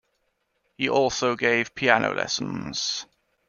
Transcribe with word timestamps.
He 0.79 0.89
also 0.89 1.35
gave 1.35 1.75
piano 1.75 2.11
lessons. 2.15 3.05